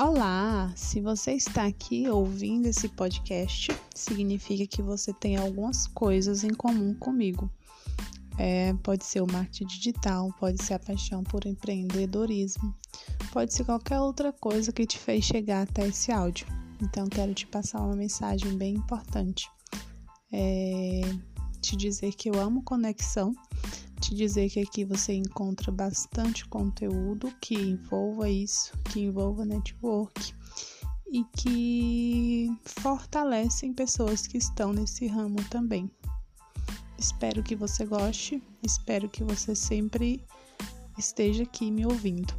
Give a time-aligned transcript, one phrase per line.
[0.00, 0.72] Olá!
[0.76, 6.94] Se você está aqui ouvindo esse podcast, significa que você tem algumas coisas em comum
[6.94, 7.50] comigo.
[8.38, 12.72] É, pode ser o marketing digital, pode ser a paixão por empreendedorismo,
[13.32, 16.46] pode ser qualquer outra coisa que te fez chegar até esse áudio.
[16.80, 19.50] Então, quero te passar uma mensagem bem importante.
[20.32, 21.00] É,
[21.60, 23.34] te dizer que eu amo conexão
[23.98, 30.34] te dizer que aqui você encontra bastante conteúdo que envolva isso, que envolva network
[31.10, 35.90] e que fortalecem pessoas que estão nesse ramo também.
[36.98, 40.24] Espero que você goste, espero que você sempre
[40.98, 42.34] esteja aqui me ouvindo.